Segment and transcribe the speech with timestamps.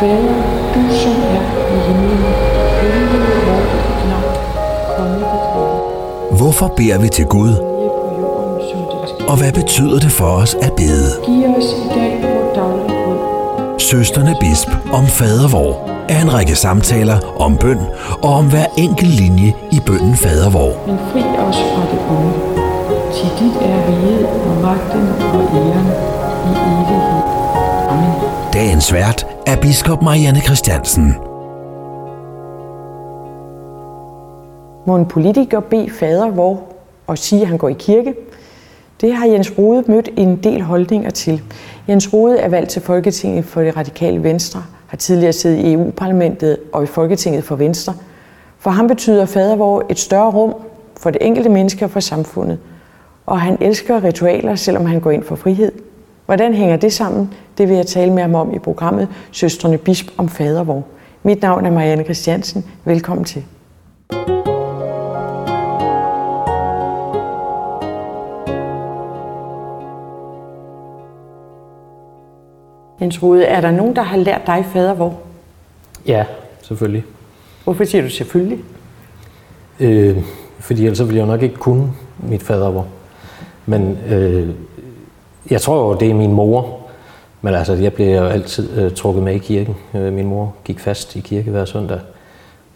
[0.00, 0.34] Fader,
[0.74, 1.42] du som er
[1.74, 2.24] i himlen,
[2.80, 4.34] hellige vor dit navn,
[4.96, 6.36] komme dit rige.
[6.36, 7.52] Hvorfor beder vi til Gud,
[9.28, 11.10] og hvad betyder det for os at bede?
[11.26, 13.78] Giv os i dag vores daglige brød.
[13.78, 17.80] Søsterne Bisp om fadervor er en række samtaler om bøn
[18.22, 20.72] og om hver enkelt linje i bønnen fadervor.
[20.86, 22.32] Men fri os fra det onde.
[23.16, 25.88] Til dit er riget og magten og æren
[26.46, 27.09] i evighed.
[28.60, 31.14] Dagens vært er biskop Marianne Christiansen.
[34.86, 36.62] Må en politiker bede fader hvor
[37.06, 38.14] og sige, at han går i kirke?
[39.00, 41.42] Det har Jens Rode mødt en del holdninger til.
[41.88, 46.56] Jens Rode er valgt til Folketinget for det radikale Venstre, har tidligere siddet i EU-parlamentet
[46.72, 47.94] og i Folketinget for Venstre.
[48.58, 50.54] For ham betyder fadervor et større rum
[50.96, 52.58] for det enkelte menneske og for samfundet.
[53.26, 55.72] Og han elsker ritualer, selvom han går ind for frihed.
[56.30, 57.34] Hvordan hænger det sammen?
[57.58, 60.84] Det vil jeg tale med ham om i programmet Søstrene Bisp om fadervor.
[61.22, 62.64] Mit navn er Marianne Christiansen.
[62.84, 63.44] Velkommen til.
[73.00, 75.20] Jens Rode, er der nogen, der har lært dig fadervor?
[76.06, 76.24] Ja,
[76.62, 77.04] selvfølgelig.
[77.64, 78.58] Hvorfor siger du selvfølgelig?
[79.80, 80.16] Øh,
[80.58, 82.86] fordi ellers ville jeg nok ikke kunne mit fadervor.
[83.66, 84.48] Men øh,
[85.50, 86.80] jeg tror jo, det er min mor.
[87.42, 89.76] Men altså, jeg blev jo altid øh, trukket med i kirken.
[89.94, 91.98] Øh, min mor gik fast i kirke hver søndag.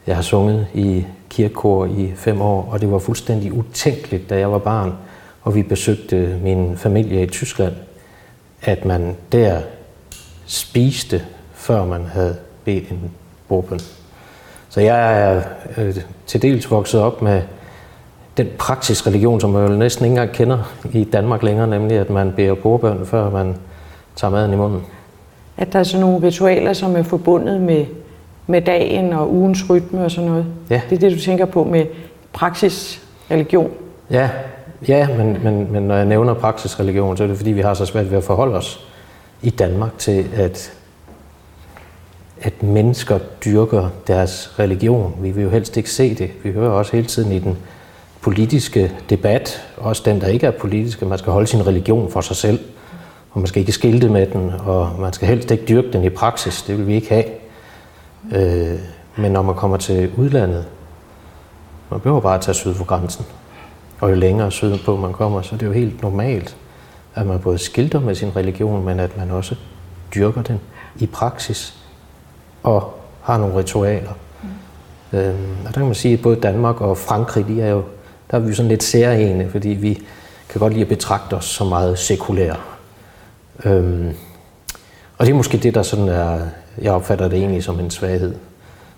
[0.06, 4.52] Jeg har sunget i kirkekor i fem år, og det var fuldstændig utænkeligt, da jeg
[4.52, 4.94] var barn,
[5.42, 7.74] og vi besøgte min familie i Tyskland,
[8.62, 9.60] at man der
[10.46, 13.10] spiste, før man havde bedt en
[13.48, 13.80] bordbøn.
[14.68, 15.42] Så jeg er
[15.76, 17.42] øh, til dels vokset op med
[18.36, 20.58] den praksis religion, som jeg jo næsten ikke engang kender
[20.92, 23.54] i Danmark længere, nemlig at man beder bordbøn, før man
[24.16, 24.82] tager maden i munden.
[25.56, 27.86] At der er sådan nogle ritualer, som er forbundet med,
[28.46, 30.46] med dagen og ugens rytme og sådan noget?
[30.70, 30.80] Ja.
[30.90, 31.86] Det er det, du tænker på med
[32.32, 33.70] praksis, religion?
[34.10, 34.30] Ja,
[34.88, 37.86] ja men, men, men når jeg nævner praksisreligion, så er det fordi, vi har så
[37.86, 38.86] svært ved at forholde os
[39.42, 40.72] i Danmark til, at,
[42.42, 45.14] at mennesker dyrker deres religion.
[45.20, 46.30] Vi vil jo helst ikke se det.
[46.42, 47.58] Vi hører også hele tiden i den
[48.24, 52.20] politiske debat, også den, der ikke er politisk, at man skal holde sin religion for
[52.20, 52.60] sig selv,
[53.30, 56.08] og man skal ikke skilte med den, og man skal helst ikke dyrke den i
[56.08, 56.62] praksis.
[56.62, 57.24] Det vil vi ikke have.
[58.32, 58.78] Øh,
[59.16, 60.64] men når man kommer til udlandet,
[61.90, 63.24] man behøver bare at tage syd for grænsen,
[64.00, 66.56] og jo længere sydpå man kommer, så er det jo helt normalt,
[67.14, 69.54] at man både skilter med sin religion, men at man også
[70.14, 70.60] dyrker den
[70.96, 71.74] i praksis
[72.62, 74.12] og har nogle ritualer.
[74.42, 75.18] Mm.
[75.18, 77.82] Øhm, og der kan man sige, at både Danmark og Frankrig, de er jo,
[78.30, 80.02] der er vi sådan lidt særlige, fordi vi
[80.48, 82.56] kan godt lide at betragte os som meget sekulære.
[83.64, 84.12] Øhm,
[85.18, 86.40] og det er måske det, der sådan er,
[86.82, 88.34] jeg opfatter det egentlig som en svaghed.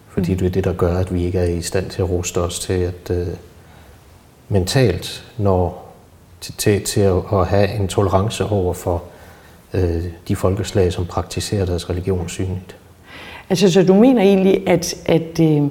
[0.09, 2.41] Fordi det er det, der gør, at vi ikke er i stand til at ruste
[2.41, 3.27] os til at øh,
[4.49, 5.93] mentalt når
[6.41, 9.03] til, til, til at, at have en tolerance over for
[9.75, 12.77] øh, de folkeslag, som praktiserer deres religion synligt.
[13.51, 15.63] Altså, så du mener egentlig, at, at, øh,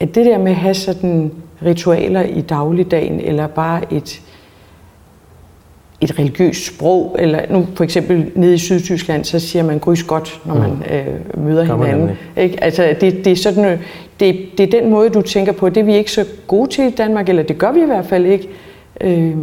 [0.00, 1.32] at det der med at have sådan
[1.64, 4.20] ritualer i dagligdagen, eller bare et,
[6.00, 10.40] et religiøst sprog, eller nu for eksempel nede i Sydtyskland, så siger man grys godt,
[10.44, 12.16] når man øh, møder man hinanden.
[12.36, 12.64] Ikke?
[12.64, 13.80] Altså, det, det, er sådan, øh,
[14.20, 16.84] det, det er den måde, du tænker på, det er vi ikke så gode til
[16.84, 18.48] i Danmark, eller det gør vi i hvert fald ikke,
[19.00, 19.36] øh,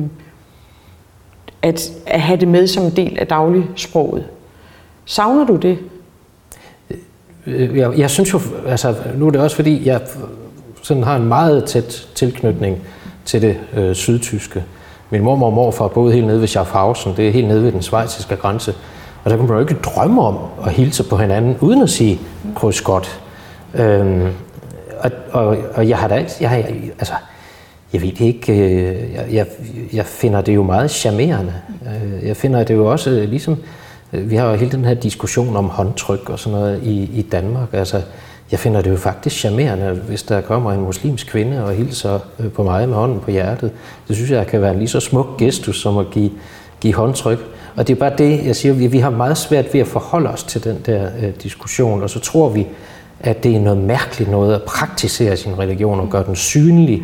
[1.61, 4.25] at, at have det med som en del af dagligsproget.
[5.05, 5.77] Savner du det?
[7.47, 10.01] Øh, Jeg, jeg synes jo, altså nu er det også fordi, jeg
[10.81, 12.77] sådan har en meget tæt tilknytning
[13.25, 14.63] til det øh, sydtyske.
[15.09, 17.81] Min mormor og morfar boede helt nede ved Schaffhausen, det er helt nede ved den
[17.81, 18.73] svejsiske grænse.
[19.23, 22.19] Og der kunne man jo ikke drømme om at hilse på hinanden, uden at sige
[22.55, 23.21] kryds godt.
[23.75, 24.27] Øhm,
[24.99, 26.63] og, og, og jeg har da ikke, jeg, har-
[26.99, 27.13] altså,
[27.93, 29.45] jeg ved ikke, øh, jeg, jeg,
[29.93, 31.53] jeg finder det jo meget charmerende.
[31.85, 33.57] Øh, jeg finder det jo også øh, ligesom,
[34.11, 37.67] vi har jo hele den her diskussion om håndtryk og sådan noget i, i Danmark.
[37.73, 38.01] Altså,
[38.51, 42.51] jeg finder det jo faktisk charmerende, hvis der kommer en muslimsk kvinde og hilser øh,
[42.51, 43.71] på mig med hånden på hjertet.
[44.07, 46.31] Det synes jeg kan være en lige så smuk gestus som at give,
[46.81, 47.39] give håndtryk.
[47.75, 50.29] Og det er bare det, jeg siger, vi, vi har meget svært ved at forholde
[50.29, 52.67] os til den der øh, diskussion, og så tror vi,
[53.19, 57.03] at det er noget mærkeligt noget at praktisere sin religion og gøre den synlig.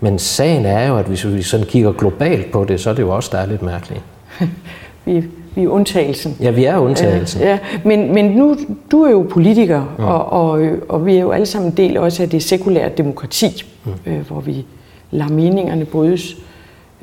[0.00, 3.02] Men sagen er jo, at hvis vi sådan kigger globalt på det, så er det
[3.02, 4.02] jo også, der er lidt mærkeligt.
[5.04, 5.24] Vi,
[5.56, 6.36] vi er undtagelsen.
[6.40, 7.40] Ja, vi er undtagelsen.
[7.40, 8.56] Ja, men, men nu,
[8.90, 10.04] du er jo politiker, ja.
[10.04, 13.64] og, og, og vi er jo alle sammen en del også af det sekulære demokrati,
[13.84, 13.92] mm.
[14.06, 14.64] øh, hvor vi
[15.10, 16.36] lader meningerne brydes.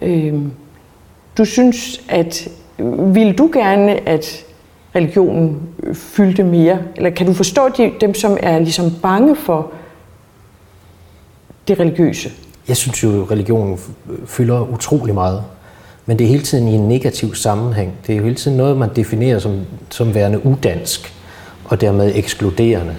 [0.02, 0.34] Øh,
[1.38, 2.48] du synes, at
[3.14, 4.46] vil du gerne, at
[4.96, 5.62] religionen
[5.94, 6.80] fyldte mere?
[6.96, 9.72] Eller kan du forstå de, dem, som er ligesom bange for
[11.68, 12.32] det religiøse?
[12.68, 13.80] Jeg synes jo, at religionen
[14.26, 15.44] fylder utrolig meget.
[16.06, 17.94] Men det er hele tiden i en negativ sammenhæng.
[18.08, 19.60] Det er jo hele tiden noget, man definerer som,
[19.90, 21.14] som værende udansk,
[21.66, 22.96] og dermed ekskluderende.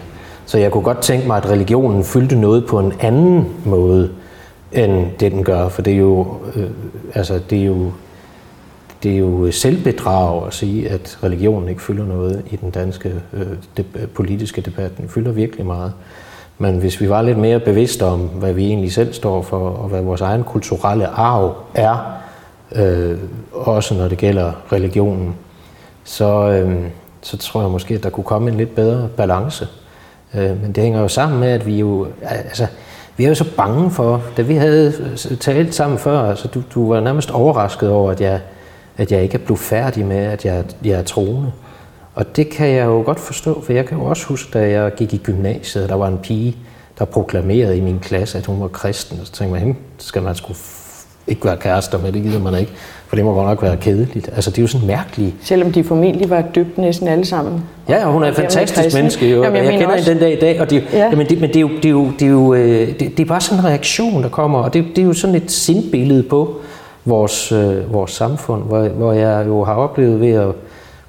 [0.47, 4.11] Så jeg kunne godt tænke mig, at religionen fyldte noget på en anden måde,
[4.73, 5.69] end det den gør.
[5.69, 6.71] For det er jo, øh,
[7.15, 7.93] altså, det er jo,
[9.03, 13.47] det er jo selvbedrag at sige, at religionen ikke fylder noget i den danske øh,
[13.77, 13.85] de,
[14.15, 14.99] politiske debat.
[14.99, 15.93] Den fylder virkelig meget.
[16.59, 19.89] Men hvis vi var lidt mere bevidste om, hvad vi egentlig selv står for, og
[19.89, 22.24] hvad vores egen kulturelle arv er,
[22.75, 23.19] øh,
[23.53, 25.35] også når det gælder religionen,
[26.05, 26.85] så, øh,
[27.23, 29.69] så tror jeg måske, at der kunne komme en lidt bedre balance.
[30.35, 32.67] Øh, men det hænger jo sammen med, at vi jo, altså,
[33.17, 34.93] vi er jo så bange for, da vi havde
[35.31, 38.41] øh, talt sammen før, altså du, du var nærmest overrasket over, at jeg,
[38.97, 41.53] at jeg ikke er blevet færdig med, at jeg, jeg er troende.
[42.15, 44.94] Og det kan jeg jo godt forstå, for jeg kan jo også huske, da jeg
[44.94, 46.56] gik i gymnasiet, der var en pige,
[46.99, 49.20] der proklamerede i min klasse, at hun var kristen.
[49.20, 50.53] Og så tænkte man, skal man sgu
[51.26, 52.73] ikke være kærester med, det gider man ikke,
[53.06, 54.31] for det må godt nok være kedeligt.
[54.35, 55.35] Altså, det er jo sådan mærkeligt.
[55.43, 57.65] Selvom de formentlig var dybt næsten alle sammen.
[57.88, 59.43] Ja, og hun er et fantastisk menneske, jo.
[59.43, 61.05] Jamen, jeg, jeg kender hende den dag i dag, og det, ja.
[61.05, 63.21] jamen, det, men det er jo, det er jo, det er jo øh, det, det
[63.21, 66.23] er bare sådan en reaktion, der kommer, og det, det er jo sådan et sindbillede
[66.23, 66.55] på
[67.05, 70.49] vores, øh, vores samfund, hvor, hvor jeg jo har oplevet ved at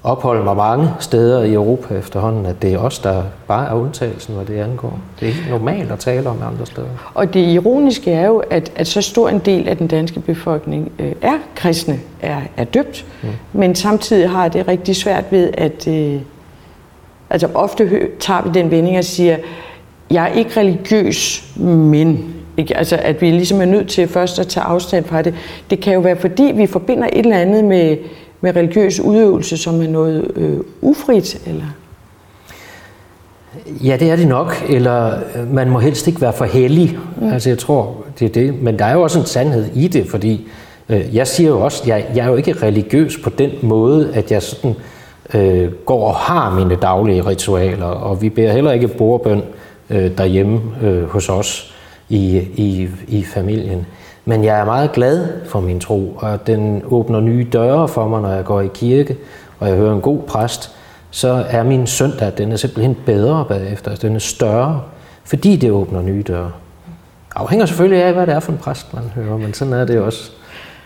[0.05, 4.35] opholde mig mange steder i Europa efterhånden, at det er os, der bare er undtagelsen,
[4.35, 4.99] hvad det angår.
[5.19, 6.87] Det er helt normalt at tale om andre steder.
[7.13, 10.91] Og det ironiske er jo, at, at så stor en del af den danske befolkning
[10.99, 13.29] øh, er kristne, er, er døbt, mm.
[13.53, 16.21] men samtidig har det rigtig svært ved, at øh,
[17.29, 19.37] altså ofte tager vi den vending og siger,
[20.11, 22.77] jeg er ikke religiøs, men ikke?
[22.77, 25.33] Altså, at vi ligesom er nødt til først at tage afstand fra det.
[25.69, 27.97] Det kan jo være, fordi vi forbinder et eller andet med
[28.45, 31.65] med religiøs udøvelse, som er noget øh, ufrit, eller?
[33.83, 36.97] Ja, det er det nok, eller øh, man må helst ikke være for hellig.
[37.21, 37.33] Mm.
[37.33, 38.61] Altså, jeg tror, det er det.
[38.61, 40.47] Men der er jo også en sandhed i det, fordi
[40.89, 44.31] øh, jeg siger jo også, jeg, jeg er jo ikke religiøs på den måde, at
[44.31, 44.75] jeg sådan
[45.33, 49.41] øh, går og har mine daglige ritualer, og vi beder heller ikke bordbøn
[49.89, 51.75] øh, derhjemme øh, hos os
[52.09, 53.85] i, i, i familien.
[54.25, 58.21] Men jeg er meget glad for min tro, og den åbner nye døre for mig,
[58.21, 59.17] når jeg går i kirke,
[59.59, 60.71] og jeg hører en god præst,
[61.11, 64.81] så er min søndag, den er simpelthen bedre bagefter, altså den er større,
[65.23, 66.51] fordi det åbner nye døre.
[67.35, 69.99] Afhænger selvfølgelig af, hvad det er for en præst, man hører, men sådan er det
[69.99, 70.31] også,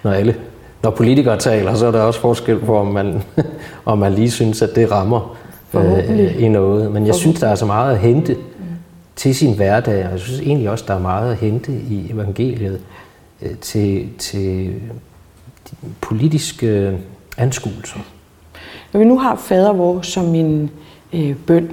[0.04, 0.36] når alle
[0.84, 3.24] når politikere taler, så er der også forskel på, om man,
[3.86, 5.38] om man lige synes, at det rammer
[5.74, 6.92] øh, i noget.
[6.92, 8.36] Men jeg synes, der er så meget at hente
[9.16, 12.80] til sin hverdag, og jeg synes egentlig også, der er meget at hente i evangeliet.
[13.42, 14.74] Øh, til, til
[16.02, 16.98] politiske
[17.38, 18.00] anskuelser.
[18.94, 20.72] Når vi nu har fader vor som en
[21.14, 21.70] øh, bøn,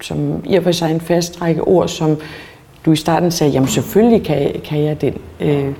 [0.00, 2.18] som i og for sig en fast række ord, som
[2.84, 5.14] du i starten sagde, jamen selvfølgelig kan, kan jeg den.
[5.40, 5.72] Øh,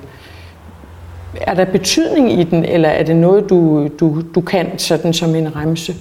[1.41, 5.35] er der betydning i den, eller er det noget, du, du, du kan sådan som
[5.35, 5.95] en remse?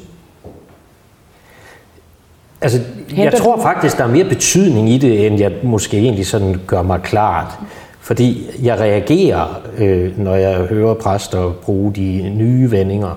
[2.60, 2.81] Altså,
[3.16, 6.82] jeg tror faktisk, der er mere betydning i det, end jeg måske egentlig sådan gør
[6.82, 7.58] mig klart.
[8.00, 13.14] Fordi jeg reagerer, øh, når jeg hører præster bruge de nye vendinger.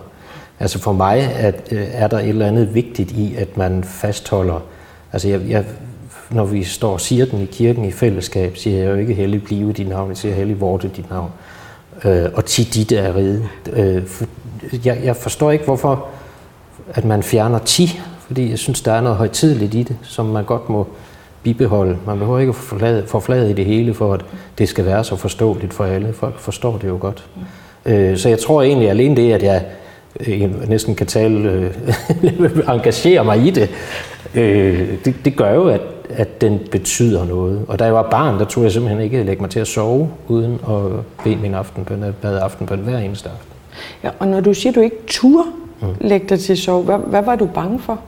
[0.60, 4.64] Altså for mig at, øh, er der et eller andet vigtigt i, at man fastholder...
[5.14, 5.66] Altså jeg, jeg,
[6.30, 9.44] når vi står og siger den i kirken i fællesskab, siger jeg jo ikke hellig
[9.44, 11.30] blive dit navn, jeg siger hellig vorte dit navn.
[12.04, 13.44] Øh, og tit dit er ride.
[13.74, 14.26] Øh, for,
[14.86, 16.08] jeg, jeg forstår ikke, hvorfor
[16.94, 20.44] at man fjerner ti, fordi jeg synes, der er noget højtidligt i det, som man
[20.44, 20.88] godt må
[21.44, 21.98] bibeholde.
[22.06, 24.22] Man behøver ikke at forflade i det hele, for at
[24.58, 26.14] det skal være så forståeligt for alle.
[26.14, 27.26] Folk forstår det jo godt.
[27.36, 28.18] Mm.
[28.18, 29.66] Så jeg tror egentlig alene det, at jeg
[30.28, 33.70] øh, næsten kan tale, øh, engagere mig i det,
[35.06, 37.66] det, det gør jo, at, at den betyder noget.
[37.68, 40.10] Og da jeg var barn, der tog jeg simpelthen ikke lægge mig til at sove,
[40.28, 43.54] uden at bede min aftenbøn, jeg bad aftenbøn hver eneste aften.
[44.04, 45.48] Ja, og når du siger, at du ikke turde
[45.82, 45.88] mm.
[46.02, 48.00] lægge dig til at sove, hvad, hvad var du bange for?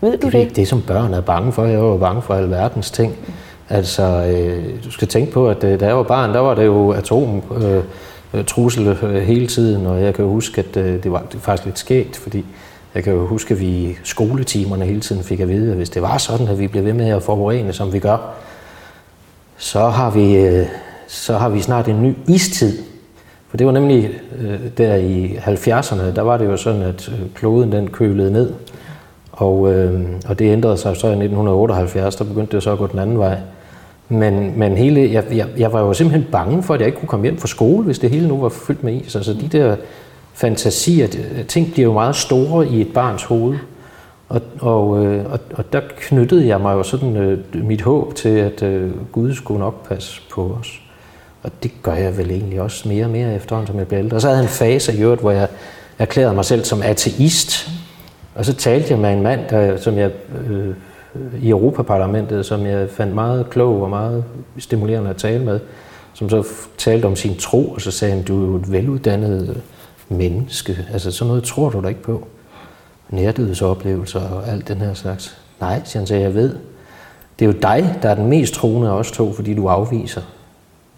[0.00, 0.32] Ved du det?
[0.32, 1.64] Det, det som børn er bange for.
[1.64, 3.16] Jeg var bange for alverdens ting.
[3.68, 6.66] Altså, øh, du skal tænke på, at øh, da jeg var barn, der var det
[6.66, 7.82] jo atom øh,
[8.44, 11.64] trussel øh, hele tiden, og jeg kan jo huske, at øh, det var det faktisk
[11.64, 12.44] lidt skægt, fordi
[12.94, 15.90] jeg kan jo huske, at vi i skoletimerne hele tiden fik at vide, at hvis
[15.90, 18.34] det var sådan, at vi blev ved med at forurene, som vi gør,
[19.56, 20.66] så har vi, øh,
[21.08, 22.78] så har vi snart en ny istid.
[23.48, 27.18] For det var nemlig øh, der i 70'erne, der var det jo sådan, at øh,
[27.34, 28.52] kloden den kølede ned,
[29.36, 32.86] og, øh, og det ændrede sig så i 1978, der begyndte det så at gå
[32.86, 33.38] den anden vej.
[34.08, 37.08] Men, men hele, jeg, jeg, jeg var jo simpelthen bange for, at jeg ikke kunne
[37.08, 39.16] komme hjem fra skole, hvis det hele nu var fyldt med is.
[39.16, 39.76] Altså de der
[40.34, 41.08] fantasier,
[41.48, 43.58] ting bliver jo meget store i et barns hoved.
[44.28, 48.28] Og, og, øh, og, og der knyttede jeg mig jo sådan øh, mit håb til,
[48.28, 50.80] at øh, Gud skulle nok passe på os.
[51.42, 54.16] Og det gør jeg vel egentlig også mere og mere efterhånden, som jeg bliver ældre.
[54.16, 55.48] Og så havde jeg en fase i øvrigt, hvor jeg
[55.98, 57.70] erklærede mig selv som ateist.
[58.36, 60.10] Og så talte jeg med en mand, der, som jeg
[60.50, 60.74] øh,
[61.42, 64.24] i Europaparlamentet, som jeg fandt meget klog og meget
[64.58, 65.60] stimulerende at tale med,
[66.14, 66.46] som så
[66.78, 69.62] talte om sin tro, og så sagde han, du er jo et veluddannet
[70.08, 70.78] menneske.
[70.92, 72.26] Altså sådan noget tror du da ikke på.
[73.10, 75.38] Nærdødsoplevelser og alt den her slags.
[75.60, 76.56] Nej, siger han, så jeg ved.
[77.38, 80.22] Det er jo dig, der er den mest troende af os to, fordi du afviser.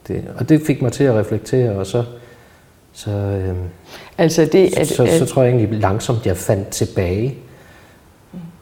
[0.09, 2.05] Det, og det fik mig til at reflektere, og så,
[2.99, 3.57] så, øhm,
[4.19, 7.35] Altså det, at, så, så, så tror jeg egentlig langsomt, jeg fandt tilbage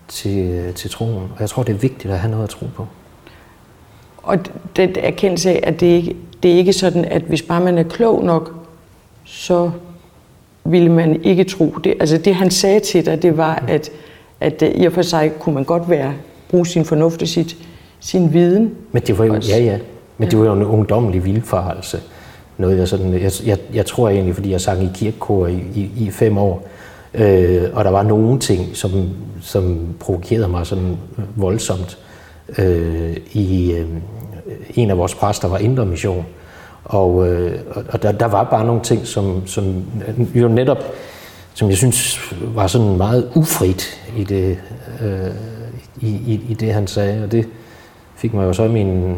[0.09, 1.15] til, til troen.
[1.15, 2.87] Og jeg tror, det er vigtigt at have noget at tro på.
[4.23, 4.39] og
[4.77, 7.83] den erkendelse af, at det ikke det er ikke sådan, at hvis bare man er
[7.83, 8.55] klog nok,
[9.25, 9.71] så
[10.65, 11.95] ville man ikke tro det.
[12.01, 13.91] Altså det, han sagde til dig, det var, at,
[14.41, 16.15] at øh, i og for sig kunne man godt være
[16.51, 17.57] bruge sin fornuft og sit,
[18.01, 18.75] sin viden.
[18.93, 19.53] Men det var jo, Også.
[19.53, 19.79] ja, ja.
[20.19, 22.01] Men det var jo en ungdommelig vildfarelse.
[22.59, 25.91] Noget jeg, sådan, jeg, jeg, jeg tror egentlig, fordi jeg sang i kirkekor i, i,
[25.97, 26.69] i fem år,
[27.15, 28.91] øh, og der var nogle ting, som,
[29.41, 30.97] som provokerede mig sådan
[31.37, 31.99] voldsomt.
[32.59, 33.87] Øh, i, øh,
[34.75, 36.27] en af vores præster var Indre Mission,
[36.85, 39.85] og, øh, og- og der, der var bare nogle ting, som, som
[40.35, 40.79] jo netop,
[41.55, 44.59] som jeg synes var sådan meget ufrit i det,
[45.03, 45.31] øh,
[46.01, 47.49] i, i, i det han sagde, og det
[48.17, 49.17] fik mig jo så min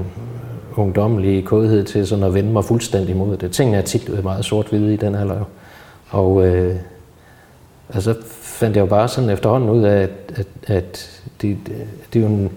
[0.76, 3.50] ungdommelige kodhed til sådan at vende mig fuldstændig mod det.
[3.50, 5.38] Tingene er tit øh, meget sort-hvide i den alder.
[5.38, 5.44] jo.
[6.10, 6.74] Og øh,
[7.94, 11.58] altså fandt jeg jo bare sådan efterhånden ud af, at, at, at det,
[12.12, 12.50] det er jo en,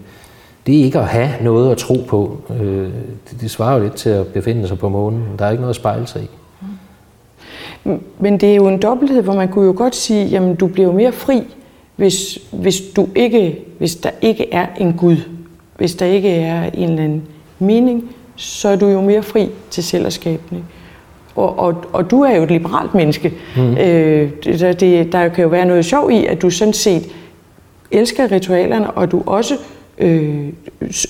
[0.66, 2.40] det er ikke at have noget at tro på.
[2.60, 2.90] Øh,
[3.30, 5.24] det, det svarer jo lidt til at befinde sig på månen.
[5.38, 6.30] Der er ikke noget at spejle sig i.
[7.84, 8.00] Mm.
[8.18, 10.88] Men det er jo en dobbelthed, hvor man kunne jo godt sige, jamen du bliver
[10.88, 11.42] jo mere fri,
[11.96, 15.16] hvis, hvis, du ikke, hvis der ikke er en Gud.
[15.76, 17.22] Hvis der ikke er en eller anden
[17.62, 20.64] mening, så er du jo mere fri til selv at skabe ikke?
[21.36, 23.32] Og, og, og du er jo et liberalt menneske.
[23.56, 23.76] Mm.
[23.76, 27.02] Øh, det, der- det, der kan jo være noget sjov i, at du sådan set
[27.90, 29.54] elsker ritualerne, og du også
[29.98, 30.48] øh,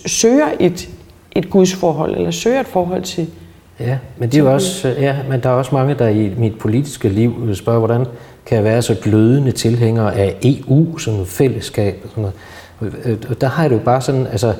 [0.06, 0.88] søger et,
[1.36, 3.26] et gudsforhold, eller søger et forhold til...
[3.80, 6.30] Ja, men det er jo også, øh, ja, men der er også mange, der i
[6.38, 8.04] mit politiske liv spørger, hvordan
[8.46, 12.94] kan jeg være så glødende tilhænger af EU, et fællesskab og sådan noget.
[13.04, 14.54] Øh, Og der har jeg det jo bare sådan, altså, øh,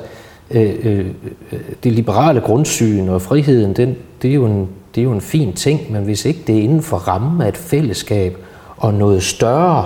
[0.51, 1.05] Øh, øh,
[1.51, 5.21] øh, det liberale grundsyn og friheden, den, det, er jo en, det er jo en
[5.21, 8.37] fin ting, men hvis ikke det er inden for rammen af et fællesskab
[8.77, 9.85] og noget større,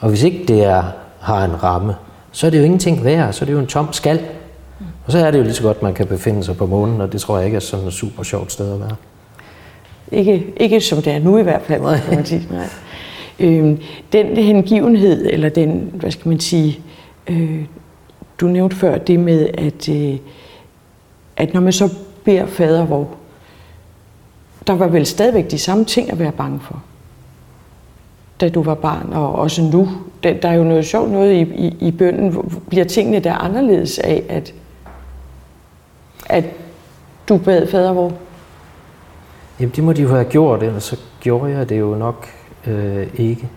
[0.00, 0.82] og hvis ikke det er,
[1.20, 1.94] har en ramme,
[2.32, 4.20] så er det jo ingenting værd, så er det jo en tom skal.
[5.06, 7.12] Og så er det jo lige så godt, man kan befinde sig på månen, og
[7.12, 8.96] det tror jeg ikke er sådan et super sjovt sted at være.
[10.12, 12.00] Ikke, ikke som det er nu i hvert fald, Nej.
[12.00, 12.48] kan man sige.
[12.50, 12.68] Nej.
[13.40, 13.78] Øhm,
[14.12, 16.78] den hengivenhed, eller den, hvad skal man sige,
[17.26, 17.64] øh,
[18.40, 20.18] du nævnte før det med, at, øh,
[21.36, 21.94] at når man så
[22.24, 23.08] beder fader hvor,
[24.66, 26.82] der var vel stadigvæk de samme ting at være bange for,
[28.40, 29.88] da du var barn, og også nu.
[30.22, 32.60] Der, der er jo noget sjovt noget i, i, i bønden.
[32.68, 34.54] Bliver tingene der anderledes af, at,
[36.26, 36.44] at
[37.28, 38.12] du bad fader hvor?
[39.60, 42.28] Jamen det må de jo have gjort, ellers så gjorde jeg det jo nok
[42.66, 43.48] øh, ikke.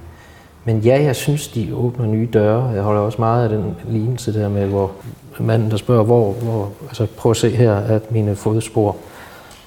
[0.66, 2.66] Men ja, jeg synes, de åbner nye døre.
[2.66, 4.92] Jeg holder også meget af den lignelse der med, hvor
[5.40, 8.96] manden, der spørger, hvor, hvor altså prøv at se her, at mine fodspor,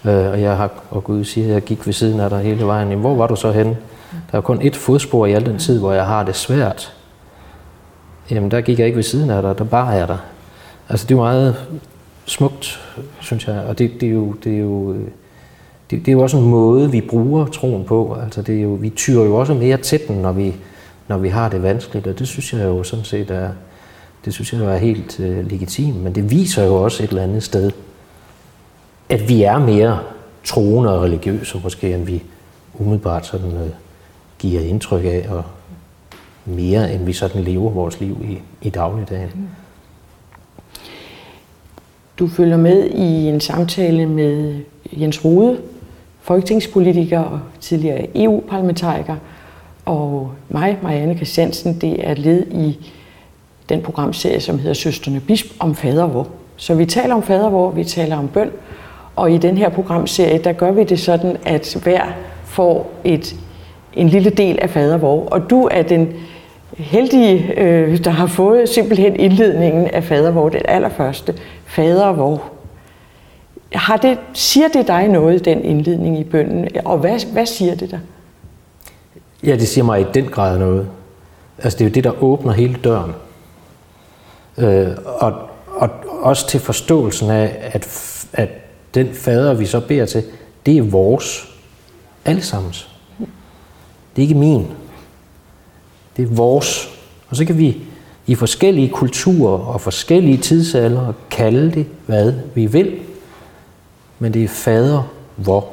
[0.05, 2.67] øh, og jeg har, og Gud siger, at jeg gik ved siden af dig hele
[2.67, 2.89] vejen.
[2.89, 3.77] Jamen, hvor var du så henne?
[4.33, 6.93] Der er kun et fodspor i al den tid, hvor jeg har det svært.
[8.31, 10.19] Jamen, der gik jeg ikke ved siden af dig, der bar jeg dig.
[10.89, 11.57] Altså, det er jo meget
[12.25, 12.81] smukt,
[13.21, 15.01] synes jeg, og det, det er jo, det er jo, øh,
[15.91, 18.17] det, det er jo også en måde, vi bruger troen på.
[18.23, 20.57] Altså det er jo, vi tyrer jo også mere til den, når vi,
[21.09, 23.51] når vi har det vanskeligt, og det synes jeg jo sådan set er,
[24.25, 27.23] det synes jeg jo er helt øh, legitimt, men det viser jo også et eller
[27.23, 27.71] andet sted,
[29.09, 29.99] at vi er mere
[30.45, 32.23] troende og religiøse måske, end vi
[32.75, 33.71] umiddelbart sådan øh,
[34.39, 35.45] giver indtryk af, og
[36.45, 39.31] mere end vi sådan lever vores liv i, i dagligdagen.
[39.35, 39.49] Mm.
[42.19, 44.61] Du følger med i en samtale med
[44.93, 45.61] Jens Rode,
[46.21, 49.17] folketingspolitiker og tidligere EU-parlamentariker,
[49.87, 52.91] og mig, Marianne Christiansen, det er led i
[53.69, 56.29] den programserie, som hedder Søsterne Bisp om fadervor.
[56.57, 58.51] Så vi taler om fadervor, vi taler om bøn,
[59.17, 62.03] og i den her programserie, der gør vi det sådan, at hver
[62.45, 63.35] får et,
[63.95, 66.13] en lille del af fadervor, og du er den
[66.77, 71.35] heldige, øh, der har fået simpelthen indledningen af fadervor, den allerførste,
[71.67, 72.43] fadervor.
[73.73, 77.91] Har det, siger det dig noget, den indledning i bønden, og hvad, hvad siger det
[77.91, 78.01] dig?
[79.45, 80.89] Ja, det siger mig i den grad noget.
[81.59, 83.13] Altså det er jo det, der åbner hele døren.
[84.59, 85.33] Øh, og,
[85.69, 85.91] og
[86.23, 87.89] også til forståelsen af, at,
[88.33, 88.49] at
[88.95, 90.25] den fader, vi så beder til,
[90.67, 91.49] det er vores.
[92.25, 92.89] Allesammens.
[94.17, 94.67] Det er ikke min.
[96.17, 96.89] Det er vores.
[97.29, 97.79] Og så kan vi
[98.27, 103.01] i forskellige kulturer og forskellige tidsalder kalde det, hvad vi vil.
[104.19, 105.69] Men det er fader hvor.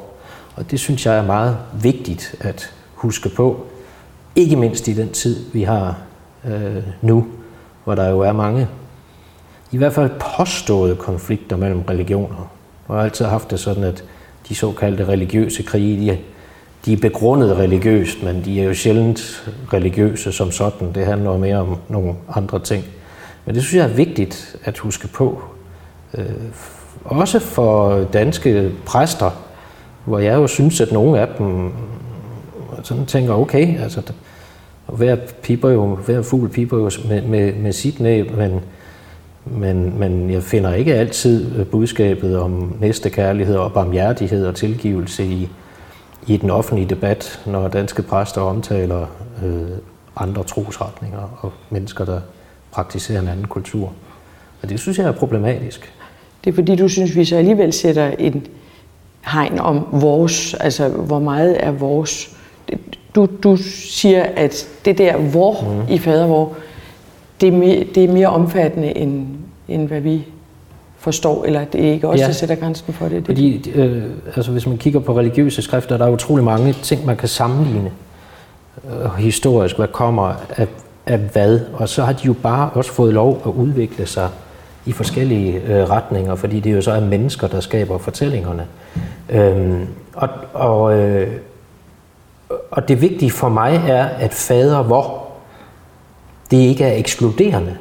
[0.56, 2.72] Og det synes jeg er meget vigtigt at
[3.04, 3.66] huske på.
[4.36, 5.96] Ikke mindst i den tid, vi har
[6.44, 7.26] øh, nu,
[7.84, 8.68] hvor der jo er mange,
[9.72, 12.50] i hvert fald påståede konflikter mellem religioner.
[12.86, 14.04] Og jeg har altid haft det sådan, at
[14.48, 16.18] de såkaldte religiøse krige, de,
[16.84, 20.94] de er begrundet religiøst, men de er jo sjældent religiøse som sådan.
[20.94, 22.84] Det handler mere om nogle andre ting.
[23.44, 25.42] Men det synes jeg er vigtigt at huske på.
[26.14, 26.24] Øh,
[27.04, 29.30] også for danske præster,
[30.04, 31.72] hvor jeg jo synes, at nogle af dem
[32.86, 34.02] sådan tænker, okay, altså
[34.86, 38.60] hver, piper jo, hver fugl piper jo med, med, med sit næb, men,
[39.44, 45.48] men, men jeg finder ikke altid øh, budskabet om næstekærlighed og barmhjertighed og tilgivelse i,
[46.26, 49.06] i den offentlige debat, når danske præster omtaler
[49.44, 49.62] øh,
[50.16, 52.20] andre trosretninger og mennesker, der
[52.72, 53.92] praktiserer en anden kultur.
[54.62, 55.92] Og det synes jeg er problematisk.
[56.44, 58.46] Det er fordi, du synes, vi så alligevel sætter en
[59.26, 62.36] hegn om vores, altså hvor meget er vores.
[63.14, 65.94] Du, du siger, at det der hvor mm.
[65.94, 66.52] i fadervor,
[67.40, 69.26] det er, mere, det er mere omfattende end,
[69.68, 70.24] end hvad vi
[70.98, 72.26] forstår, eller det er ikke også, ja.
[72.26, 73.26] der sætter grænsen for det?
[73.26, 74.02] Fordi, øh,
[74.36, 77.90] altså hvis man kigger på religiøse skrifter, der er utrolig mange ting, man kan sammenligne
[78.90, 80.66] øh, historisk, hvad kommer af,
[81.06, 84.28] af hvad, og så har de jo bare også fået lov at udvikle sig
[84.86, 88.66] i forskellige øh, retninger, fordi det jo så er mennesker, der skaber fortællingerne.
[89.28, 91.28] Øhm, og, og, øh,
[92.70, 95.28] og det vigtige for mig er, at fader hvor,
[96.50, 97.78] det ikke er ekskluderende,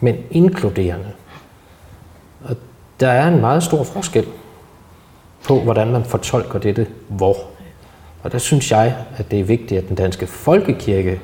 [0.00, 1.12] men inkluderende.
[2.44, 2.56] Og
[3.00, 4.26] der er en meget stor forskel
[5.46, 7.36] på, hvordan man fortolker dette hvor.
[8.22, 11.20] Og der synes jeg, at det er vigtigt, at den danske folkekirke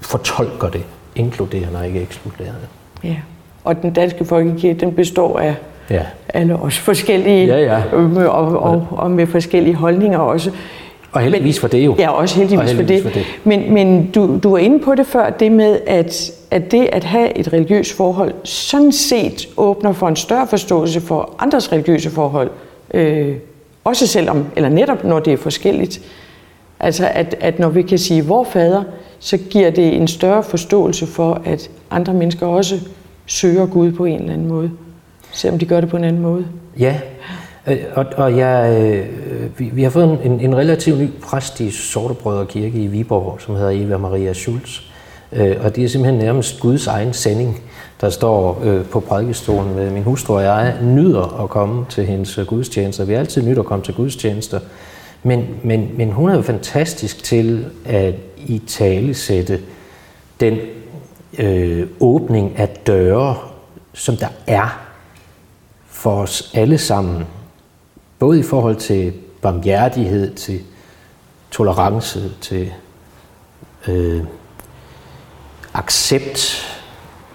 [0.00, 2.68] fortolker det inkluderende og ikke ekskluderende.
[3.04, 3.16] Ja,
[3.64, 5.56] og den danske folkekirke, den består af
[5.90, 6.02] ja.
[6.28, 7.82] alle også forskellige, ja, ja.
[8.28, 10.50] Og, og, og med forskellige holdninger også.
[11.12, 11.94] Og heldigvis for det jo.
[11.98, 13.12] Ja, også heldigvis, heldigvis for, det.
[13.12, 13.40] for det.
[13.44, 17.04] Men, men du, du var inde på det før, det med, at, at det at
[17.04, 22.50] have et religiøst forhold, sådan set åbner for en større forståelse for andres religiøse forhold.
[22.94, 23.34] Øh,
[23.84, 26.00] også selvom, eller netop når det er forskelligt.
[26.80, 28.82] Altså at, at når vi kan sige vor fader,
[29.18, 32.80] så giver det en større forståelse for, at andre mennesker også
[33.26, 34.70] søger Gud på en eller anden måde,
[35.32, 36.46] selvom de gør det på en anden måde.
[36.78, 37.00] Ja,
[37.66, 39.06] øh, og, og jeg, øh,
[39.58, 43.56] vi, vi har fået en, en relativt ny præst i Sortebrødre Kirke i Viborg, som
[43.56, 44.80] hedder Eva Maria Schulz.
[45.32, 47.60] Øh, og det er simpelthen nærmest Guds egen sending,
[48.00, 49.74] der står på prædikestolen.
[49.74, 53.04] med Min hustru og jeg nyder at komme til hendes gudstjenester.
[53.04, 54.60] Vi er altid nyt at komme til gudstjenester.
[55.22, 59.60] Men, men, men hun er jo fantastisk til at i tale sætte
[60.40, 60.58] den
[61.38, 63.36] øh, åbning af døre,
[63.92, 64.91] som der er
[66.02, 67.26] for os alle sammen.
[68.18, 69.12] Både i forhold til
[69.42, 70.60] barmhjertighed, til
[71.50, 72.72] tolerance, til
[73.88, 74.24] øh,
[75.74, 76.66] accept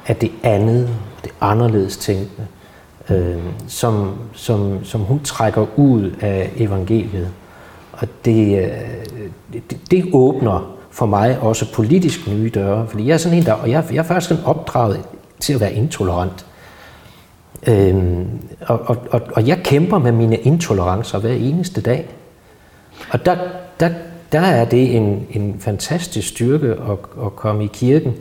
[0.08, 0.89] af det andet,
[1.23, 2.47] det anderledes tænkende,
[3.10, 7.30] øh, som, som, som hun trækker ud af evangeliet.
[7.91, 13.17] Og det, øh, det, det åbner for mig også politisk nye døre, fordi jeg er
[13.17, 15.01] sådan en, der, og jeg, jeg er faktisk sådan opdraget
[15.39, 16.45] til at være intolerant.
[17.67, 18.27] Øhm,
[18.62, 22.08] og, og, og, og jeg kæmper med mine intolerancer hver eneste dag.
[23.10, 23.38] Og der,
[23.80, 23.89] der,
[24.32, 28.13] der er det en, en fantastisk styrke at, at komme i kirken,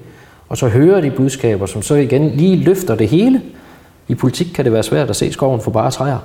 [0.49, 3.43] og så høre de budskaber, som så igen lige løfter det hele.
[4.09, 6.19] I politik kan det være svært at se skoven for bare træer.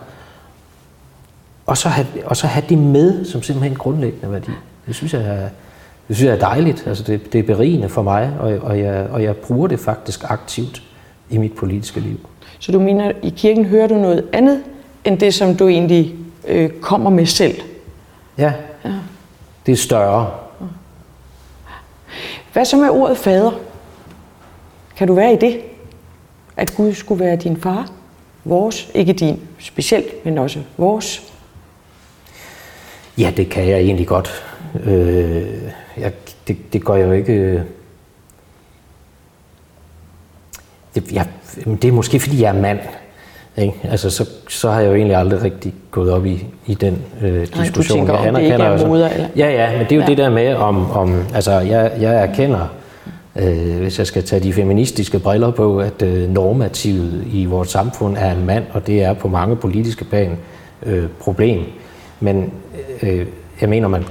[1.65, 4.51] Og så have, og så have det med som simpelthen grundlæggende værdi.
[4.87, 5.49] Det synes jeg er,
[6.07, 6.83] det synes jeg er dejligt.
[6.87, 10.23] Altså det, det er berigende for mig, og, og, jeg, og jeg bruger det faktisk
[10.31, 10.83] aktivt
[11.29, 12.19] i mit politiske liv.
[12.61, 14.63] Så du mener, i kirken hører du noget andet,
[15.03, 16.15] end det, som du egentlig
[16.47, 17.61] øh, kommer med selv?
[18.37, 18.53] Ja.
[18.85, 18.93] ja.
[19.65, 20.31] Det er større.
[22.53, 23.51] Hvad så med ordet fader?
[24.95, 25.61] Kan du være i det?
[26.57, 27.91] At Gud skulle være din far?
[28.43, 31.33] Vores, ikke din specielt, men også vores?
[33.17, 34.43] Ja, det kan jeg egentlig godt.
[34.83, 35.61] Øh,
[35.97, 36.13] jeg,
[36.47, 37.63] det, det går jeg jo ikke...
[40.95, 41.27] Det, jeg,
[41.81, 42.79] det er måske fordi jeg er mand,
[43.57, 43.73] Ikke?
[43.83, 47.41] Altså, så, så har jeg jo egentlig aldrig rigtig gået op i, i den øh,
[47.41, 47.73] diskussion.
[47.73, 49.27] du tænker, jeg om det ikke er moder, eller?
[49.35, 50.07] Ja, ja, men det er jo ja.
[50.07, 52.67] det der med, om, om altså, jeg, jeg erkender,
[53.35, 58.17] øh, hvis jeg skal tage de feministiske briller på, at øh, normativet i vores samfund
[58.17, 60.37] er en mand, og det er på mange politiske plan
[60.83, 61.63] øh, problem.
[62.19, 62.53] Men
[63.01, 63.25] øh,
[63.61, 64.05] jeg mener, man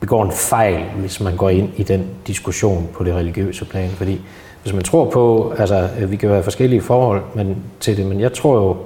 [0.00, 3.90] begår en fejl, hvis man går ind i den diskussion på det religiøse plan.
[3.90, 4.20] Fordi
[4.68, 8.32] hvis man tror på, altså vi kan være forskellige forhold men, til det, men jeg
[8.32, 8.76] tror jo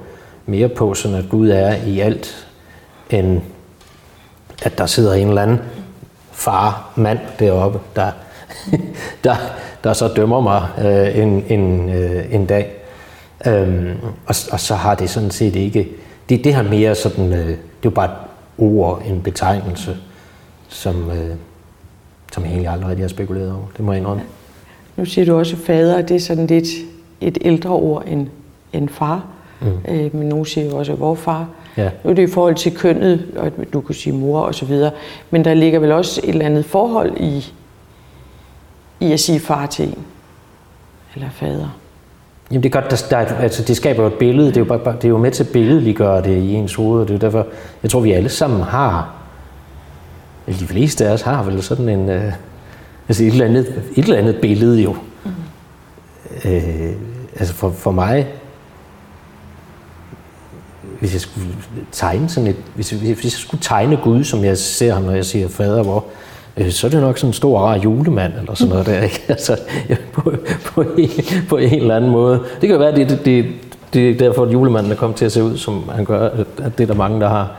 [0.45, 2.47] mere på sådan, at Gud er i alt,
[3.09, 3.41] end
[4.63, 5.59] at der sidder en eller anden
[6.31, 8.11] far, mand deroppe, der,
[9.23, 9.35] der,
[9.83, 12.71] der så dømmer mig øh, en, en, øh, en dag.
[13.47, 15.89] Øhm, og, og så har det sådan set ikke,
[16.29, 18.17] det, det har mere sådan, øh, det er jo bare et
[18.57, 19.97] ord, en betegnelse,
[20.67, 21.35] som, øh,
[22.33, 23.65] som jeg egentlig aldrig rigtig har spekuleret over.
[23.77, 24.23] Det må jeg indrømme.
[24.97, 26.67] Nu siger du også fader, det er sådan lidt
[27.21, 28.27] et ældre ord end,
[28.73, 29.25] end far.
[29.61, 29.67] Mm.
[29.87, 31.47] Øh, men nogen siger jo også vor far.
[31.77, 31.89] Ja.
[32.03, 34.91] Nu er det i forhold til kønnet, og du kan sige mor og så videre.
[35.31, 37.53] Men der ligger vel også et eller andet forhold i,
[38.99, 39.97] i at sige far til en.
[41.15, 41.77] Eller fader.
[42.51, 44.61] Jamen det er godt, der, der, er- altså det skaber jo et billede, det er
[44.61, 47.13] jo, bare, det er jo med til at billedliggøre det i ens hoved, og det
[47.15, 47.45] er derfor,
[47.83, 49.13] jeg tror vi alle sammen har,
[50.47, 52.31] eller de fleste af os har vel sådan en, øh,
[53.07, 54.95] altså et eller andet, et eller andet billede jo.
[55.25, 55.31] Mm.
[56.51, 56.91] Øh,
[57.35, 58.27] altså for, for mig,
[60.99, 61.47] hvis jeg skulle
[61.91, 65.11] tegne sådan et, hvis, hvis hvis jeg skulle tegne Gud, som jeg ser ham, når
[65.11, 66.05] jeg siger fader, hvor,
[66.57, 69.21] øh, så er det nok sådan en stor rar julemand, eller sådan noget der, ikke?
[69.29, 69.57] Altså,
[69.89, 70.33] ja, på,
[70.65, 71.09] på, en,
[71.49, 72.39] på en eller anden måde.
[72.39, 73.45] Det kan jo være, det, det, det,
[73.93, 76.47] det er derfor, at julemanden er kommet til at se ud, som han gør, at
[76.63, 77.51] at det er der mange, der har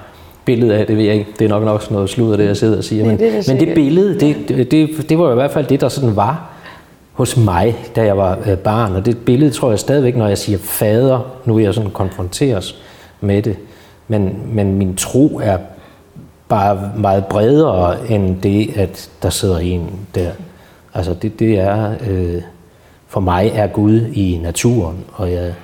[0.44, 2.56] billede af, det ved jeg ikke, det er nok nok sådan noget sludder, det jeg
[2.56, 5.30] sidder og siger, men, det da men det billede, det, det, det, det var jo
[5.30, 6.50] i hvert fald det, der sådan var
[7.12, 10.38] hos mig, da jeg var øh, barn, og det billede tror jeg stadigvæk, når jeg
[10.38, 12.78] siger fader, nu er jeg sådan konfronteres
[13.20, 13.56] med det,
[14.08, 15.58] men, men min tro er
[16.48, 20.30] bare meget bredere end det, at der sidder en der.
[20.94, 22.42] Altså det, det er, øh,
[23.06, 25.54] for mig er Gud i naturen, og jeg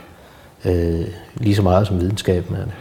[0.64, 1.01] øh,
[1.35, 2.73] lige så meget som videnskaben er det.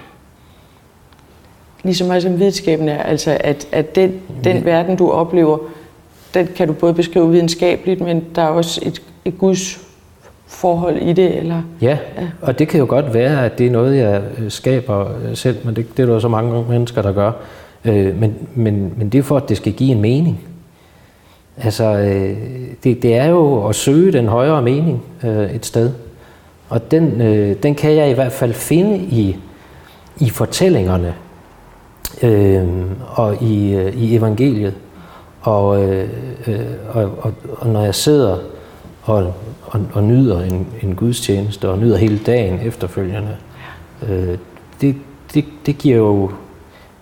[1.83, 5.57] Lige så meget som videnskaben er, altså at, at den, den verden, du oplever,
[6.33, 9.79] den kan du både beskrive videnskabeligt, men der er også et, et Guds
[10.47, 11.61] forhold i det, eller...
[11.81, 11.97] Ja,
[12.41, 15.57] og det kan jo godt være, at det er noget, jeg øh, skaber øh, selv,
[15.65, 17.31] men det, det er der jo så mange mennesker, der gør.
[17.85, 20.39] Øh, men, men, men det er for, at det skal give en mening.
[21.57, 22.37] Altså, øh,
[22.83, 25.91] det, det er jo at søge den højere mening øh, et sted.
[26.69, 29.35] Og den, øh, den kan jeg i hvert fald finde i,
[30.19, 31.13] i fortællingerne
[32.23, 32.67] øh,
[33.07, 34.73] og i, øh, i evangeliet.
[35.41, 36.09] Og, øh,
[36.47, 36.59] øh,
[36.93, 38.37] og, og, og når jeg sidder
[39.03, 39.33] og,
[39.65, 43.35] og, og nyder en, en gudstjeneste og nyder hele dagen efterfølgende,
[44.09, 44.37] øh,
[44.81, 44.95] det,
[45.33, 46.31] det, det giver jo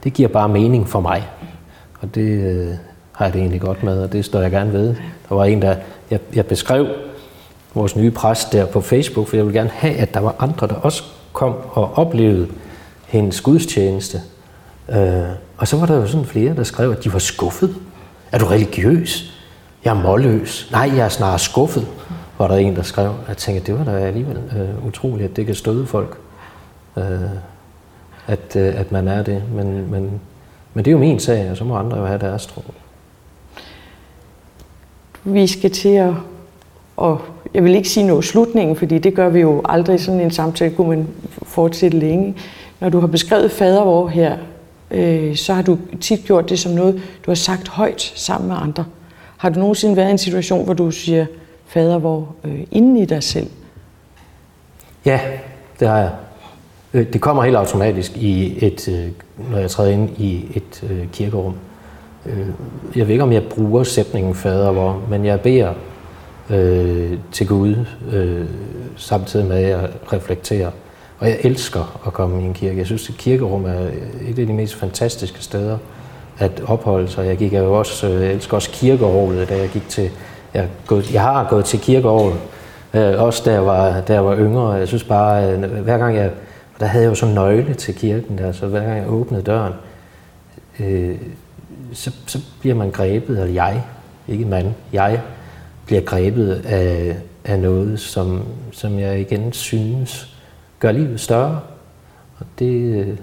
[0.04, 1.28] det giver bare mening for mig.
[2.02, 2.68] Og det øh,
[3.12, 4.96] har jeg det egentlig godt med, og det står jeg gerne ved.
[5.30, 5.76] Der var en, der
[6.12, 6.88] jeg, jeg beskrev
[7.74, 10.68] vores nye præst der på Facebook, for jeg ville gerne have, at der var andre,
[10.68, 11.04] der også
[11.34, 12.48] kom og oplevede
[13.08, 14.22] hendes gudstjeneste.
[14.89, 15.23] Øh,
[15.58, 17.76] og så var der jo sådan flere, der skrev, at de var skuffet.
[18.32, 19.34] Er du religiøs?
[19.86, 20.69] Jeg er målløs.
[20.71, 21.88] Nej, jeg er snarere skuffet,
[22.38, 23.13] var der en, der skrev.
[23.28, 26.17] Jeg tænkte, det var da alligevel øh, utroligt, at det kan støde folk,
[26.97, 27.04] øh,
[28.28, 29.43] at, øh, at man er det.
[29.56, 30.21] Men, men,
[30.73, 32.62] men det er jo min sag, og så må andre jo have deres tro.
[35.23, 36.13] Vi skal til at,
[36.97, 37.21] og
[37.54, 40.76] jeg vil ikke sige noget slutningen, fordi det gør vi jo aldrig sådan en samtale,
[40.76, 41.08] kunne man
[41.43, 42.36] fortsætte længe.
[42.80, 44.38] Når du har beskrevet fadervor her,
[44.91, 48.58] øh, så har du tit gjort det som noget, du har sagt højt sammen med
[48.62, 48.86] andre.
[49.38, 51.26] Har du nogensinde været i en situation, hvor du siger
[51.67, 53.47] fadervor øh, inden i dig selv?
[55.06, 55.19] Ja,
[55.80, 56.12] det har jeg.
[56.93, 59.08] Øh, det kommer helt automatisk i et, øh,
[59.52, 61.56] når jeg træder ind i et øh, kirkerum.
[62.26, 62.47] Øh,
[62.95, 65.73] jeg ved ikke, om jeg bruger sætningen fader, hvor, men jeg beder
[66.50, 67.76] øh, til Gud
[68.13, 68.45] øh,
[68.95, 70.71] samtidig med, at jeg reflekterer.
[71.20, 72.78] Og jeg elsker at komme i en kirke.
[72.78, 73.88] Jeg synes, at kirkerum er
[74.28, 75.78] et af de mest fantastiske steder
[76.40, 77.26] at opholde sig.
[77.26, 80.10] Jeg gik jo også, jeg elsker også kirkeåret, da jeg gik til,
[80.54, 82.36] jeg, gået, jeg har gået til kirkeåret,
[82.94, 84.72] øh, også da jeg, var, da jeg var yngre.
[84.72, 86.32] Jeg synes bare, øh, hver gang jeg,
[86.80, 89.74] der havde jeg jo sådan nøgle til kirken der, så hver gang jeg åbnede døren,
[90.80, 91.16] øh,
[91.94, 93.84] så, så bliver man grebet, eller jeg,
[94.28, 95.22] ikke mand, jeg
[95.86, 100.37] bliver grebet af, af noget, som, som jeg igen synes
[100.80, 101.60] gør livet større.
[102.40, 103.18] Og det, øh,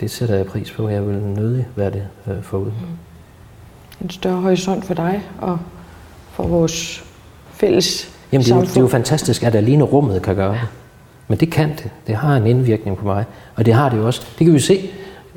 [0.00, 0.88] det sætter jeg pris på.
[0.88, 2.74] Jeg vil nødig være det øh, foruden.
[4.00, 5.58] En større horisont for dig og
[6.32, 7.04] for vores
[7.52, 10.60] fælles Jamen, det er, jo, det er jo fantastisk, at alene rummet kan gøre det.
[11.28, 11.90] Men det kan det.
[12.06, 13.24] Det har en indvirkning på mig.
[13.54, 14.22] Og det har det jo også.
[14.38, 14.90] Det kan vi se.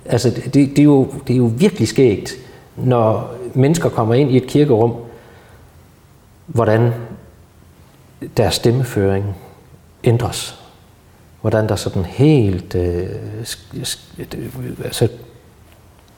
[0.06, 2.34] Altså, det, det, er, jo, det er jo virkelig skægt,
[2.76, 4.96] når mennesker kommer ind i et kirkerum,
[6.48, 6.94] hvordan
[8.38, 9.36] deres stemmeføring
[10.04, 10.61] ændres.
[11.42, 12.76] Hvordan der sådan helt...
[12.76, 13.10] Øh,
[14.84, 15.08] altså,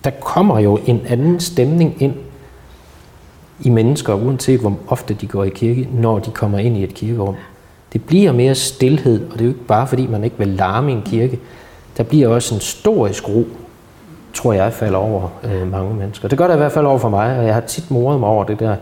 [0.04, 2.14] der kommer jo en anden stemning ind
[3.62, 6.94] i mennesker, uanset hvor ofte de går i kirke, når de kommer ind i et
[6.94, 7.36] kirkerum.
[7.94, 10.92] Det bliver mere stillhed, og det er jo ikke bare fordi, man ikke vil larme
[10.92, 11.40] i en kirke.
[11.98, 13.46] Der bliver også en storisk ro,
[14.34, 16.28] tror jeg, falder over øh, mange mennesker.
[16.28, 18.30] Det gør det i hvert fald over for mig, og jeg har tit moret mig
[18.30, 18.76] over det der,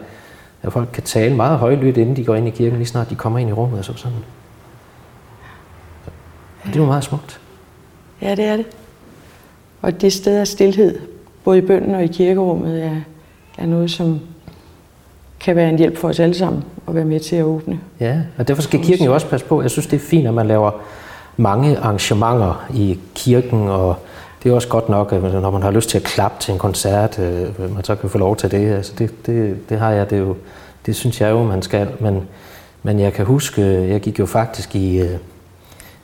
[0.64, 3.16] at folk kan tale meget højlydt, inden de går ind i kirken, lige snart de
[3.16, 4.18] kommer ind i rummet og så sådan.
[6.63, 7.39] Og det jo meget smukt.
[8.21, 8.65] Ja, det er det.
[9.82, 11.00] Og det sted af stillhed,
[11.43, 12.95] både i bønden og i kirkerummet, er,
[13.58, 14.19] er noget, som
[15.39, 17.80] kan være en hjælp for os alle sammen at være med til at åbne.
[18.00, 19.62] Ja, og derfor skal kirken jo også passe på.
[19.62, 20.71] Jeg synes, det er fint, at man laver
[21.38, 23.95] mange arrangementer i kirken, og
[24.43, 27.19] det er også godt nok, når man har lyst til at klappe til en koncert,
[27.19, 28.74] øh, man så kan få lov til det.
[28.74, 30.36] Altså det, det, det har jeg, det, jo,
[30.86, 31.88] det synes jeg jo, man skal.
[32.00, 32.21] Men,
[32.84, 35.04] men jeg kan huske, jeg gik jo faktisk i,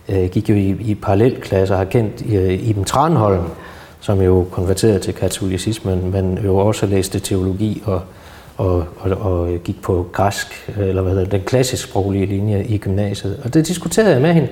[0.09, 3.43] øh, gik jo i, i parallelklasse og har kendt øh, Iben Tranholm,
[3.99, 8.01] som jo konverterede til katolicismen, men jo også læste teologi og,
[8.57, 13.39] og, og, og gik på græsk, eller hvad hedder den klassisk sproglige linje i gymnasiet.
[13.43, 14.49] Og det diskuterede jeg med hende.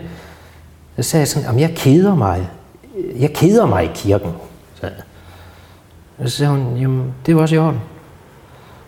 [0.95, 2.49] Så sagde sådan, at jeg keder mig.
[3.19, 4.31] Jeg keder mig i kirken.
[4.75, 4.89] Så,
[6.17, 7.79] og så sagde hun, jamen det er jo også i orden.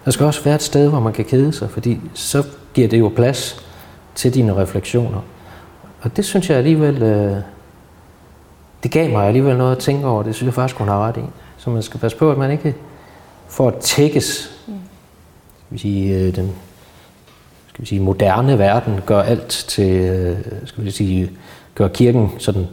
[0.05, 2.99] Der skal også være et sted, hvor man kan kede sig, fordi så giver det
[2.99, 3.65] jo plads
[4.15, 5.19] til dine refleksioner.
[6.07, 7.37] Og det synes jeg alligevel, øh,
[8.83, 10.23] det gav mig alligevel noget at tænke over.
[10.23, 11.23] Det synes jeg faktisk, hun har ret i.
[11.57, 12.75] Så man skal passe på, at man ikke
[13.47, 14.73] får tækkes mm
[15.67, 16.51] skal vi sige, øh, den
[17.67, 21.31] skal vi sige, moderne verden gør alt til, øh, skal vi sige,
[21.75, 22.67] gør kirken sådan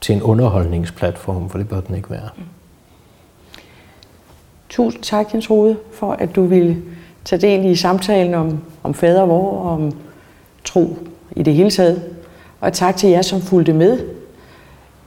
[0.00, 2.28] til en underholdningsplatform, for det bør den ikke være.
[4.68, 6.82] Tusind tak, Jens Rode, for at du ville
[7.24, 9.92] tage del i samtalen om, om fader vor og om
[10.64, 10.96] tro
[11.36, 12.19] i det hele taget.
[12.60, 13.98] Og tak til jer, som fulgte med.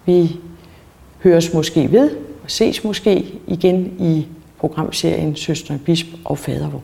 [0.06, 0.36] Vi
[1.24, 2.12] høres måske ved
[2.44, 4.28] og ses måske igen i
[4.60, 6.82] programserien Søsteren Bisp og Fadervor.